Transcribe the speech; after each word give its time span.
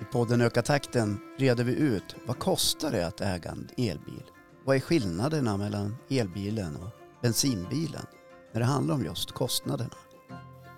I 0.00 0.04
podden 0.12 0.40
Öka 0.40 0.62
takten 0.62 1.18
reder 1.38 1.64
vi 1.64 1.78
ut 1.78 2.16
vad 2.26 2.38
kostar 2.38 2.90
det 2.90 3.06
att 3.06 3.20
äga 3.20 3.50
en 3.50 3.68
elbil? 3.76 4.22
Vad 4.64 4.76
är 4.76 4.80
skillnaderna 4.80 5.56
mellan 5.56 5.96
elbilen 6.10 6.76
och 6.76 6.88
bensinbilen 7.22 8.06
när 8.52 8.60
det 8.60 8.66
handlar 8.66 8.94
om 8.94 9.04
just 9.04 9.32
kostnaderna? 9.32 9.94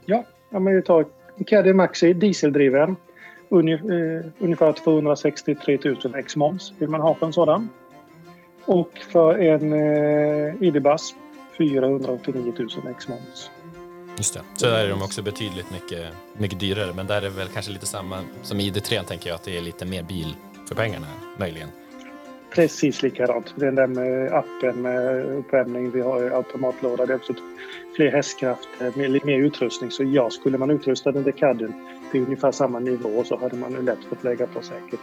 Ja, 0.06 0.24
om 0.50 0.64
vi 0.64 0.82
tar 0.82 1.06
Caddy 1.46 1.72
Maxi 1.72 2.12
dieseldriven. 2.12 2.96
Eh, 3.50 4.26
ungefär 4.38 4.72
263 4.72 5.78
000 5.84 6.14
ex 6.14 6.36
moms 6.36 6.72
vill 6.78 6.88
man 6.88 7.00
ha 7.00 7.14
för 7.14 7.26
en 7.26 7.32
sådan. 7.32 7.68
Och 8.64 8.98
för 9.12 9.38
en 9.38 9.72
ID-Buzz 10.62 11.14
489 11.58 12.52
000 12.58 12.68
ex 12.90 13.08
moms. 13.08 13.50
Just 14.16 14.34
det. 14.34 14.40
Så 14.56 14.66
där 14.66 14.84
är 14.84 14.88
de 14.88 15.02
också 15.02 15.22
betydligt 15.22 15.70
mycket, 15.70 16.06
mycket 16.36 16.60
dyrare. 16.60 16.92
Men 16.92 17.06
där 17.06 17.22
är 17.22 17.30
väl 17.30 17.48
kanske 17.48 17.72
lite 17.72 17.86
samma 17.86 18.18
som 18.42 18.60
ID3 18.60 19.04
tänker 19.04 19.28
jag 19.28 19.34
att 19.34 19.44
det 19.44 19.56
är 19.56 19.60
lite 19.60 19.84
mer 19.84 20.02
bil 20.02 20.36
för 20.68 20.74
pengarna 20.74 21.06
möjligen. 21.38 21.68
Precis 22.54 23.02
likadant. 23.02 23.54
Den 23.56 23.74
där 23.74 23.86
med 23.86 24.32
appen 24.32 24.82
med 24.82 25.24
uppvärmning, 25.24 25.90
vi 25.90 26.00
har 26.00 26.30
automatlåda, 26.30 27.06
det 27.06 27.12
är 27.12 27.16
också 27.16 27.34
fler 27.96 28.12
hästkrafter, 28.12 29.08
lite 29.08 29.26
mer 29.26 29.38
utrustning. 29.38 29.90
Så 29.90 30.04
ja, 30.04 30.30
skulle 30.30 30.58
man 30.58 30.70
utrusta 30.70 31.12
den 31.12 31.24
till 31.24 31.32
Cadden 31.32 31.74
till 32.10 32.20
ungefär 32.20 32.52
samma 32.52 32.78
nivå 32.78 33.24
så 33.24 33.38
hade 33.38 33.56
man 33.56 33.72
lätt 33.72 34.04
fått 34.08 34.24
lägga 34.24 34.46
på 34.46 34.62
säkert 34.62 35.00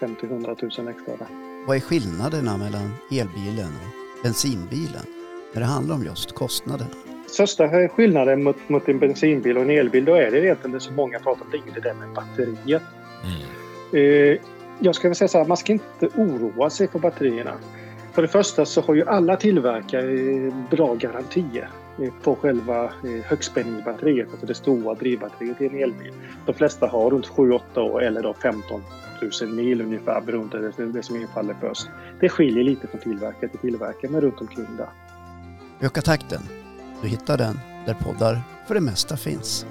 50-100 0.00 0.80
000 0.80 0.88
extra 0.88 1.16
där. 1.16 1.26
Vad 1.66 1.76
är 1.76 1.80
skillnaderna 1.80 2.56
mellan 2.56 2.94
elbilen 3.10 3.68
och 3.68 4.22
bensinbilen 4.22 5.06
när 5.52 5.60
det 5.60 5.66
handlar 5.66 5.94
om 5.94 6.04
just 6.04 6.32
kostnaderna? 6.32 6.90
Största 7.26 7.88
skillnaden 7.88 8.42
mot, 8.42 8.68
mot 8.68 8.88
en 8.88 8.98
bensinbil 8.98 9.56
och 9.56 9.62
en 9.62 9.70
elbil 9.70 10.04
då 10.04 10.14
är 10.14 10.30
det 10.30 10.44
egentligen 10.44 10.72
det 10.72 10.80
som 10.80 10.96
många 10.96 11.18
pratar 11.18 11.44
om, 11.44 11.50
det 11.50 11.56
är 11.56 11.74
det 11.74 11.80
där 11.80 11.94
med 11.94 12.08
batteriet. 12.14 12.82
Mm. 13.24 14.32
Eh, 14.32 14.38
jag 14.78 14.94
ska 14.94 15.08
väl 15.08 15.14
säga 15.14 15.28
så 15.28 15.38
här, 15.38 15.44
man 15.44 15.56
ska 15.56 15.72
inte 15.72 16.06
oroa 16.06 16.70
sig 16.70 16.88
för 16.88 16.98
batterierna. 16.98 17.52
För 18.12 18.22
det 18.22 18.28
första 18.28 18.64
så 18.64 18.80
har 18.80 18.94
ju 18.94 19.08
alla 19.08 19.36
tillverkare 19.36 20.52
bra 20.70 20.94
garantier 20.94 21.68
på 22.22 22.34
själva 22.34 22.84
eh, 22.84 23.24
högspänningsbatteriet, 23.24 24.28
alltså 24.30 24.46
det 24.46 24.54
stora 24.54 24.94
drivbatteriet 24.94 25.60
i 25.60 25.66
en 25.66 25.82
elbil. 25.82 26.12
De 26.46 26.54
flesta 26.54 26.86
har 26.86 27.10
runt 27.10 27.26
7-8 27.26 27.78
år 27.78 28.02
eller 28.02 28.22
då 28.22 28.34
15 28.34 28.82
000 29.42 29.50
mil 29.50 29.80
ungefär 29.80 30.20
beroende 30.20 30.72
på 30.76 30.82
det 30.82 31.02
som 31.02 31.16
infaller 31.16 31.56
först. 31.60 31.88
Det 32.20 32.28
skiljer 32.28 32.64
lite 32.64 32.86
från 32.86 33.00
tillverkare 33.00 33.48
till 33.48 33.58
tillverkare 33.58 34.10
men 34.10 34.20
runt 34.20 34.40
omkring 34.40 34.66
där. 34.76 34.88
Öka 35.86 36.02
takten. 36.02 36.65
Du 37.06 37.10
hittar 37.10 37.38
den 37.38 37.60
där 37.86 37.94
poddar 37.94 38.42
för 38.66 38.74
det 38.74 38.80
mesta 38.80 39.16
finns. 39.16 39.66